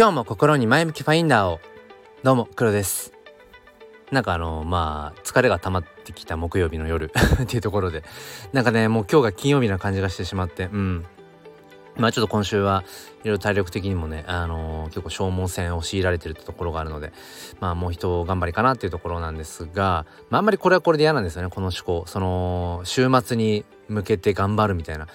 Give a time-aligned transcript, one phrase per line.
[0.00, 1.60] 今日も心に前向きファインダーを。
[2.22, 3.12] どうも黒です。
[4.10, 7.12] なんかあのまあ疲れが溜まってきた木曜日の夜
[7.42, 8.02] っていうところで。
[8.54, 10.70] なんかねもう今日が金曜日な感じがしてしまって。
[10.72, 11.04] うん。
[11.98, 12.82] まあちょっと今週は
[13.24, 17.12] いろいろ体力的にもね、あのー、結構消耗戦を強いられてるってところがあるので、
[17.60, 22.04] まあもう人頑張りかなっていうところなんですが、まああんまりこれはこれで嫌なんですよね、この思考。
[22.06, 25.08] その、週末に向けて頑張るみたいな。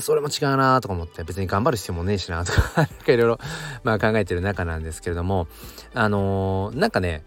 [0.00, 3.38] それも違うなとか思って別に頑張る必要もねえしなとか なんかいろいろ
[3.84, 5.48] まあ考えてる中なんですけれども
[5.94, 7.22] あのー、なんかね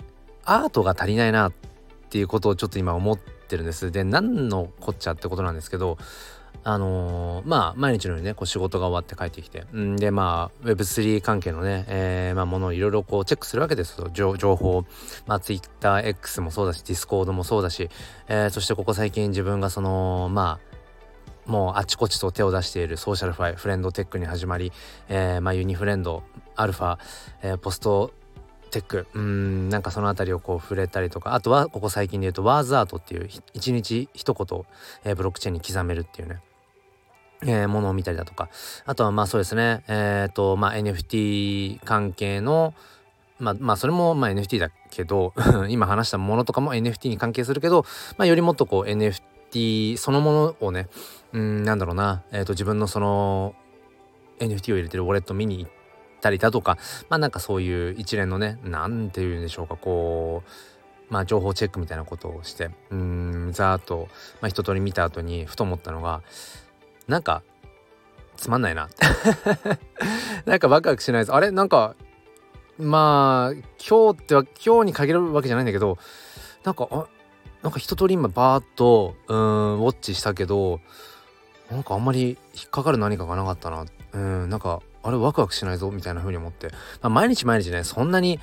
[0.45, 1.53] アートが足りないなっ
[2.09, 3.91] ていうことをちょっと今思ってるんです。
[3.91, 5.97] で何のこっちゃってことなんですけど
[6.63, 14.09] あのー、まあ毎日のようにねこう仕事が終わって帰ってきてんでまあ Web3 関係のね、えー、まあものをいろいろこうチェックするわけですよ。
[14.13, 14.85] 情報。
[15.25, 17.89] まあ TwitterX もそうだし Discord もそうだし、
[18.27, 20.70] えー、そしてここ最近自分がそのまあ
[21.45, 24.71] もうあちこちと手を出しているソーシャルファイフレンドテックに始まり、
[25.09, 26.23] えー、まあ、ユニフレンド
[26.55, 26.97] アルファ、
[27.41, 28.11] えー、ポスト
[28.71, 34.63] テックうんなんかその辺りをこう触れたりとかあとはここ最近で言うとワーズアートっていう一日一言、
[35.03, 36.39] えー、ブロックチェーンに刻めるっていうね
[37.43, 38.49] えー、ものを見たりだとか
[38.85, 42.73] あとはまあそうですねえっ、ー、とまあ NFT 関係の
[43.39, 45.33] まあまあそれもまあ NFT だけど
[45.67, 47.85] 今話したものとかも NFT に関係するけど、
[48.17, 49.21] まあ、よりもっとこう NFT
[49.97, 50.87] そのものをね
[51.33, 53.55] うんなんだろうな、えーと、自分のその
[54.39, 55.71] NFT を入れてるウォレット見に行っ
[56.21, 56.77] たりだとか
[57.09, 60.43] まあなんかそういう一連のね何て言うんでしょうかこ
[61.09, 64.07] うまあ情報チェックみたいなことをしてうんざーっと、
[64.41, 66.21] まあ、一通り見た後にふと思ったのが
[67.07, 67.43] なんか
[68.37, 68.89] つまんないな。
[70.47, 71.33] なんかワクワクしないです。
[71.33, 71.51] あれ？
[71.51, 71.95] なんか
[72.79, 75.99] まあ今日っては今日に限るわけじゃないんだけど
[76.63, 77.05] なんかあ
[77.63, 80.79] なんか一通り今バーッとうんウォッチしたけど
[81.69, 83.85] なんかあんまり引っかかる何かがなかったな。
[84.13, 86.67] うんなんかあれワクワクしないぞみたいな風に思って、
[87.01, 88.39] まあ、毎日毎日ねそんなに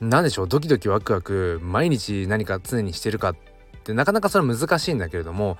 [0.00, 3.36] 何でしょうドキドキワクワク毎日何か常にしてるかっ
[3.84, 5.58] てなかなかそれは難しいんだけれども。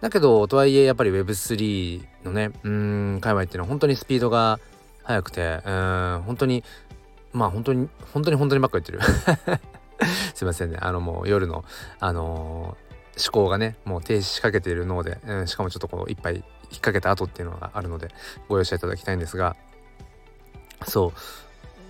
[0.00, 4.58] だけどとはいえやっぱり Web3 のねうん界隈っていうのは本当にスピードが
[5.04, 6.64] 速くてうん本当に
[7.32, 9.00] まあ本当に本当に本当にばっか言ってる。
[10.34, 10.78] すいませんね。
[10.80, 11.64] あのもう夜の
[12.00, 18.08] あのー思考がねもう停止しかけている脳で、うん、しかもちょっとこう一杯引っ掛けた後っていうのがあるので
[18.48, 19.56] ご容赦いただきたいんですが
[20.86, 21.12] そ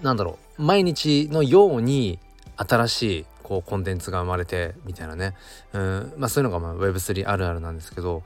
[0.03, 0.05] う。
[0.05, 0.62] なんだろう。
[0.62, 2.19] 毎日のように
[2.56, 5.34] 新しいこうコンテンツが生まれてみたいなね、
[5.72, 8.22] うんまあ、そういうのがまあ Web3 あるあるなんですけど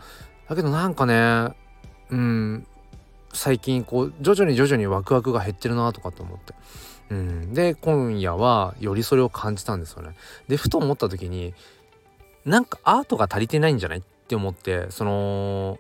[0.49, 1.55] だけどなんかね
[2.11, 2.67] うん
[3.33, 6.55] 最近こう徐々に徐々にワクワクが減ってるなとかと思って。
[7.11, 10.17] うん、で今夜はよりそれを感じたんですよね。
[10.49, 11.55] でふと思った時に
[12.45, 15.79] なんかアートが足りてないんじゃないって思ってその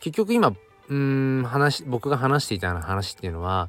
[0.00, 0.54] 結局今
[0.88, 3.68] うん話僕が話していたような話っていうのは、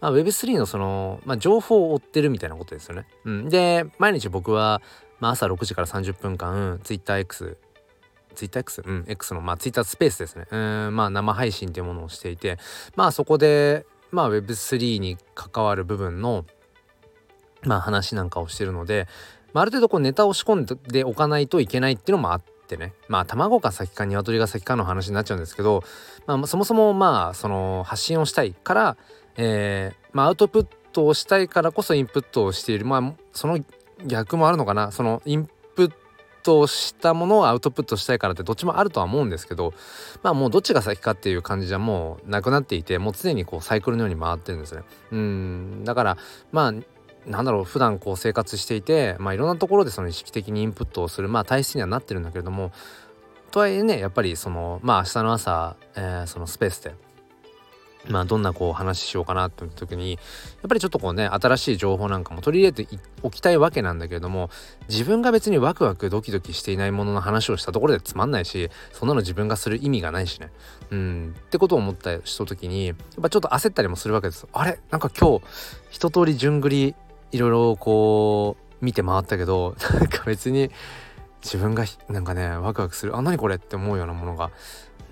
[0.00, 3.06] まあ、Web3 のその、まあ、情報を追ってるみたいなことですよね。
[3.24, 4.82] うん、で毎日僕は、
[5.20, 7.56] まあ、朝6時から30分間 TwitterX
[8.34, 8.82] TwitterX?
[8.86, 10.46] うん、X の、まあ、Twitter スペースですね。
[10.50, 12.58] うん、まあ、生配信っていうものをしていて、
[12.96, 16.44] まあ、そこで、まあ、Web3 に関わる部分の、
[17.62, 19.08] まあ、話なんかをしてるので、
[19.52, 22.94] まあ、ある程度こうネタを仕込んでおかないといけないっていうのもあってね。
[23.08, 25.82] まあ卵が先か鶏が先かの話になっちゃうんですけど、
[26.26, 28.96] まあ、そもそもまあその発信をしたいから、
[29.36, 32.86] えーまあ、アウトプットをしたいからこそインプットをしている。
[32.86, 33.58] まあその
[34.06, 34.90] 逆もあるのかな。
[34.90, 35.48] そのイン
[36.42, 39.72] トしたものをアウトプットしたいからってどっちもあるとは思うんですけど
[40.22, 44.82] まあもうどっちが先かっていう感じじゃもうなくなっていてもう常にこうサイクルのように回ってるんですね。
[45.12, 46.18] うんだから
[46.50, 46.72] まあ
[47.26, 52.72] なんだろう普段こう生活していて、まあ、いろんなところでその意識的にインプットをする、まあ、体質にはなってるんだけれども
[53.52, 56.94] とはいえねやっぱりそのまあ明日の朝、えー、そのスペースで
[58.08, 60.20] まあどんなこう話しようかなって時にやっ
[60.68, 64.50] ぱりちょっとこうね新しい情報なんかも取り入れておきたいわけなんだけれども
[64.88, 70.50] 自分が別にワクワクドキドキしていないものの話をしたところでつまんないしそんなの自分がする意味がないしね。
[70.90, 71.34] うん。
[71.38, 74.48] ってことを思ったりした時にやっぱちょっと焦ったりもするわけです。
[74.52, 74.80] あれ？
[74.90, 75.44] なんか今日
[75.90, 76.94] 一通り順繰り
[77.30, 80.70] いろいろこう見て回ったけど なんか別に
[81.42, 83.16] 自分がなんかねワクワクする。
[83.16, 83.56] あ何これ？
[83.56, 84.50] って思うようなものが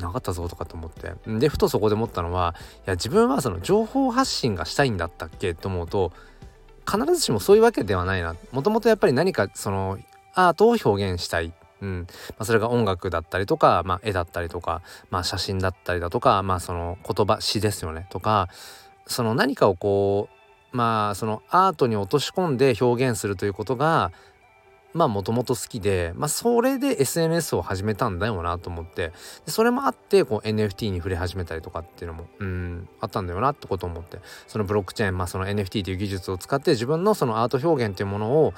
[0.01, 1.15] なかったぞとかと思って。
[1.39, 2.55] でふとそこで思ったのは
[2.87, 6.13] いや自分はその情報発信がしたいんだったっけと思うと
[6.91, 8.35] 必ずしもそういうわけではないな。
[8.53, 9.99] もともとやっぱり何かその
[10.35, 11.53] アートを表現したい。
[11.83, 12.07] うん。
[12.31, 18.07] まあ、それが音楽だったりとか、まあ、絵だったりとか、まあ、写真だったりだとか、まあ、その言葉詩ですよね。
[18.11, 18.49] とか
[19.07, 20.29] その何かをこ
[20.73, 24.13] うまあそのアートに落とし込んで表現するということが
[24.93, 29.13] まあもともと好きで、まあそれで SNS を始めたんだよなと思って、
[29.47, 38.55] でそれもあってこう NFT に触れ始めたりとかっていうのも、うん、あったんだよなってことを思って、そのブロックチェーン、まあその NFT という技術を使って自分のそのアート表現っていうものを、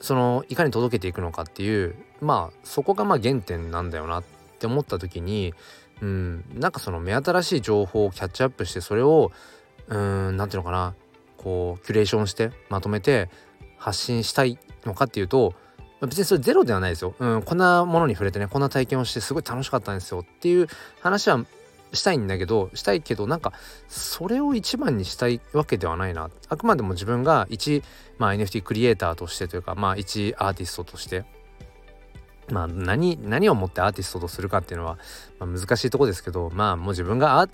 [0.00, 4.24] そのいかに届けていくのかっていう、まあそこがまあ原点なんだよなっ
[4.58, 5.54] て思った時に、
[6.00, 9.32] うん、なんかその目新しい情報をキャッチアップして、それを、
[9.88, 10.94] うん、なんていうのかな、
[11.38, 13.30] こうキュレーションしてまとめて
[13.78, 15.54] 発信したいのかっていうと
[16.00, 20.66] 別にそれゼロではないですよ、うん、こんなものに触れてねこんな体験をしてすごい楽しかったんですよっていう
[21.00, 21.44] 話は
[21.92, 23.52] したいんだけどしたいけどなんか
[23.88, 26.30] それを一番にしたいわけではないな。
[26.48, 27.82] あくまでも自分が一、
[28.18, 31.24] まあ、NFT クリエイターとしてというかまあ一アーティストとして
[32.50, 34.98] まあ何何をもってアーティストとするかっていうのは、
[35.38, 37.48] まあ、難しいとこですけどまあもう自分がア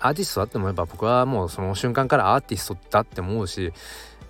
[0.00, 3.72] アーティストだって思えば僕はもうその瞬間からアーティストだって思うし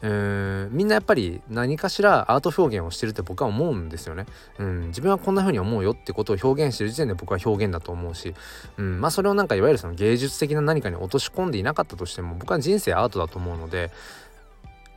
[0.02, 4.26] うんみんなやっぱり何かしらアート表現をしてるって僕は思うんですよね。
[4.58, 8.34] うん、自分はこんな風に思うよってことを表現してる時点で僕は表現だと思うし、
[8.78, 13.92] うん、まあそれをなんかいわゆるその芸術的な何かに落とし込んでいなかったとしても僕は人生アートだと思うので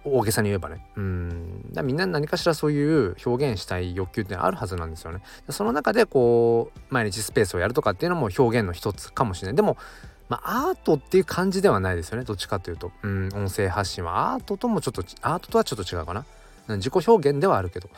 [0.03, 5.21] 大げさに言えばねうんだみんな何かしらそういう表現したい欲求ってあるはずなんですよね。
[5.49, 9.55] その中でこう毎日スペースをやるとかっていうのも表現の一つかもしれない。
[9.55, 9.77] でも
[10.29, 14.33] まあ、アートっていう感じではないですよねどっちかというと、うん、音声発信は。
[14.33, 16.25] アートともちょっとアートとはちょっと違うかな。
[16.67, 17.89] 自己表現ではあるけど、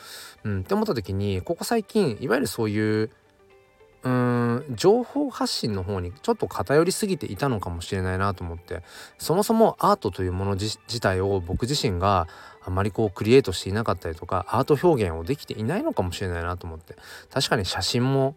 [0.44, 3.10] うん、って思った時にここ最近いわゆるそういう
[4.02, 8.82] うん情報発信の方にちょっと偏りすぎていたのかもしれないなと思って。
[9.18, 12.28] そもそもアートというもの自体を僕自身が
[12.64, 16.94] あまりこうクリエイトしていなかったりとかアート表現をできていないのかもしれないなと思って。
[17.32, 18.36] 確かに写真も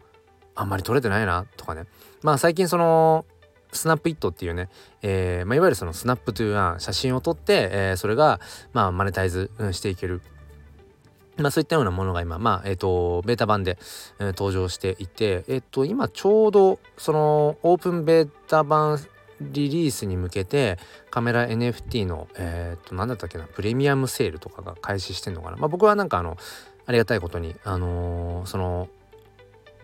[0.55, 1.85] あんまり撮れてないなとかね。
[2.23, 3.25] まあ最近その
[3.71, 4.69] スナップイットっていうね、
[5.01, 8.39] えーまあ、いわゆるそのスナップという案写真を撮って、えー、それが、
[8.73, 10.21] まあ、マネタイズ、していける。
[11.37, 13.77] まあそういったようなものが今、まあ、えっ、ー、と、ベータ版で、
[14.19, 18.99] え、登場していて、えっ、と、今ちょうど、その、オープンベータ版
[19.39, 20.77] リリースに向けて、
[21.09, 25.57] カメラ NFT の、えっ、と、なんだったっけな、プレミアムセールとかが開始してんのかな。
[25.57, 26.37] まあ僕はなんかあの、
[26.85, 28.89] ありがたいことに、あのその、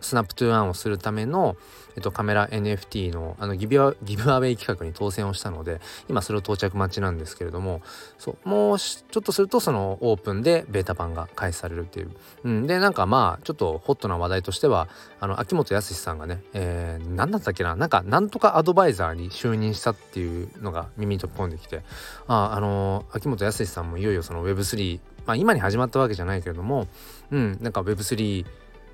[0.08, 1.58] スナップトゥーアンをするための、
[1.96, 7.82] えっと、カメラ NFT のあのギブアギブアウェイ企画に当選をしたので今それを到着待ちなんですけれども
[8.18, 12.12] そうもうちょっとするとそのオープンでベータ版が開始されるっていう、
[12.44, 14.88] うん、でなんかまあちょっとホットな話題としては
[15.20, 21.84] あの秋元康さんがね、えー、何だったっけななんかなんとかアドバイザーに就任したっていうのが耳に飛び込んできて
[22.28, 26.88] ああの秋元康さんもいよいよその Web3 まあ今に始まったわけじゃないけれども
[27.32, 28.46] うんなんか Web3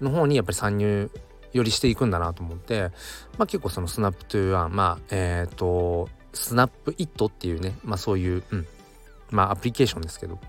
[0.03, 1.09] の方にやっぱり参入
[1.53, 2.89] よりしていくんだなと思って、
[3.37, 8.67] まあ、結構そのスナップトゥーワンまあえっ、ー、とスナップイットっていうねまあそういう、うん、
[9.29, 10.39] まあアプリケーションですけど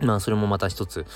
[0.00, 1.06] まあそれもまた一つ、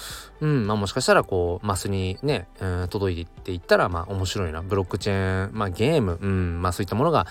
[0.41, 4.63] うん、まあもしかしたらこうマスにね、うん、届いていったらまあ面白いな。
[4.63, 7.27] ブロックチェーン、まあゲーム、うん、まあそういったものが、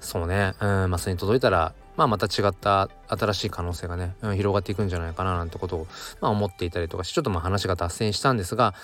[0.00, 5.86] そうね、うん、マスに届いたら、まあまた違った新しい可能性がね、うん、広がっていくんじゃないかななんてことを、
[6.20, 8.74] まあ思っていたりとかして、ちょっとまあ話が脱線したんですが、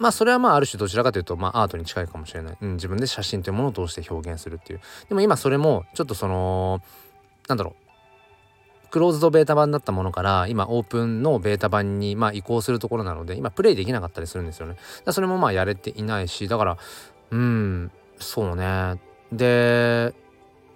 [0.00, 4.80] まあそれはまあある種どちらかというとまあアートに近いかもしれない、うん、自分で写真というものを通して表現するっていう。
[5.08, 6.80] でも今それもちょっとその
[7.46, 7.90] なんだろう。
[8.90, 14.76] クローズドベータ版だったものから今オープンのベータ版にまあ移行するところなので今プレイできなかったりするんですよね。
[15.12, 16.78] それもまあやれていないしだから
[17.30, 18.98] うんそうね。
[19.32, 20.12] で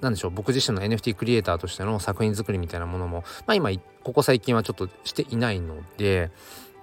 [0.00, 0.30] なんでしょう。
[0.30, 3.70] 僕自身の NFT クリエイターとしての作品作りみたいなものもまあ今
[4.04, 6.30] ここ最近はちょっとしていないので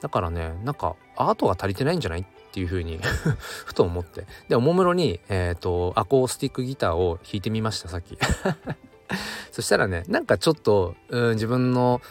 [0.01, 2.99] だからねなんかアートが足りてないんじゃないっていうふうに
[3.65, 4.25] ふと思って。
[4.49, 8.17] でおもむろにえっ、ー、とアコースティックギターを弾いてみましたさっき。
[9.51, 12.01] そしたらねなんかちょっとうん自分の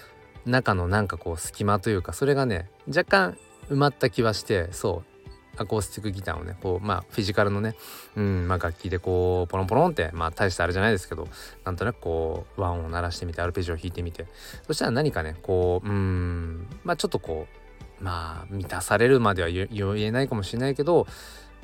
[0.47, 3.39] 中のなんかこう隙間というかそれがね若干
[3.71, 5.11] 埋まった気はしてそう
[5.57, 7.75] アコースティックギターをねこうまあフィジカルのね、
[8.17, 11.29] うんまあ、楽器でこうポロンポロンってまあ大してあれじゃないですけど
[11.65, 14.27] なんとなくこう和音を鳴らしてみてアルペジオを弾いてみて。
[14.67, 17.60] そしたら何かねこううんまあちょっとこう
[18.01, 21.07] まあ満たされるまでは言えないかもしれないけど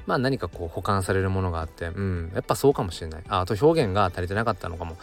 [0.07, 3.23] まあ何かこう保管されるものがあって、うん、やっぱそうかもしれない。
[3.29, 4.97] アート表現が足りてなかったのかも。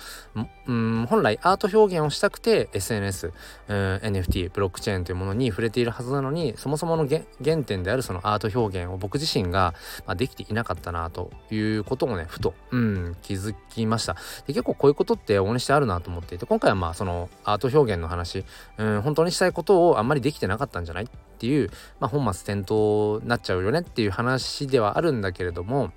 [0.66, 3.34] うん、本来アート表現をしたくて SNS、
[3.68, 9.74] うん、NFT、ブロックチェーンというものに触れているはずなのに、そもそもの原点であるそのアート表現を僕自身が、
[10.06, 14.16] まあ、できていなかったなということをね、ふと、うん、気づきました。
[14.48, 18.46] で結構こういうことって大にしてあるなと思っていて、今回はまあそのアート表現の話、
[18.78, 25.92] うん、本当にしたいことをあんまりできてなかったんじゃないっていう、まあ、本末転倒になっちゃうよねっていう話ではあるんだけれども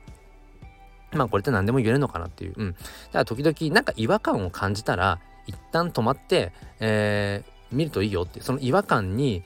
[1.13, 2.55] まあこれって何でも言えるのかなっていう。
[2.57, 2.73] うん。
[2.73, 9.43] だから時々なんか違和感を感じたら一旦止まって、えー、見るといいよってその違和感に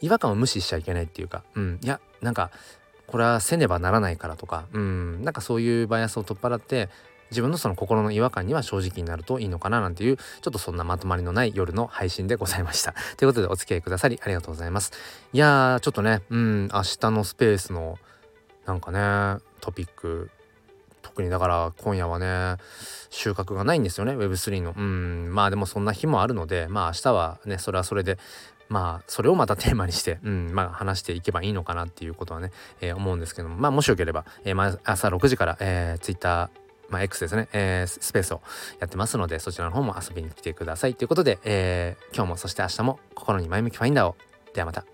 [0.00, 1.44] 違和感を無視しちゃいけないっていうか。
[1.54, 1.80] うん。
[1.82, 2.50] いやなんか
[3.06, 4.66] これはせねばならないからとか。
[4.72, 5.22] うん。
[5.22, 6.88] なんかそういうバイアスを取っ払って
[7.32, 12.94] 自分のその心の違和感には正直になるといいのかななんていうちょっとそんなまとまりのない夜の配信でございました。
[13.16, 14.92] ということでお付き合いくださりありがとうございます。
[15.32, 17.98] いやーちょっとねうん明日のスペースの
[18.66, 20.30] なんかねトピック
[21.02, 22.56] 特にだから今夜はね
[23.10, 28.18] 収穫がないんですよね Web3 のうんまあでもそんな日もあるのでまあ明日はねそれはそれで
[28.68, 36.50] まあそれをまたテーマにして、うんまあ、話していけばいいのかなっていうことはね、えー、思うんですけどもまあもしよければ、えー、朝6時から、えー、Twitter
[36.92, 38.42] まあ、X ですね、えー、スペースを
[38.78, 40.94] やってますのでそちらの方も遊びに来てください。
[40.94, 44.16] ということで、えー、今日もそして明日も心に前向きファインダーを。
[44.54, 44.91] ではまた。